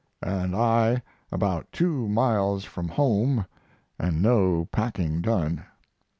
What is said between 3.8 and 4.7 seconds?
and no